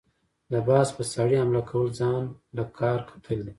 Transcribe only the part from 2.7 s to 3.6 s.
کار کتل دي۔